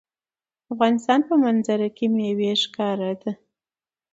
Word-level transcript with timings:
د 0.03 0.03
افغانستان 0.73 1.19
په 1.27 1.33
منظره 1.43 1.87
کې 1.97 2.05
مېوې 2.15 2.51
ښکاره 2.63 3.11
ده. 3.21 3.31